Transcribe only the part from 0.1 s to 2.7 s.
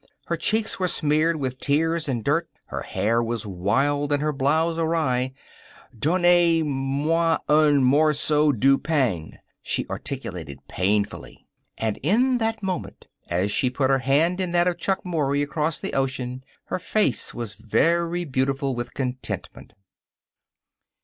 Her cheeks were smeared with tears and dirt.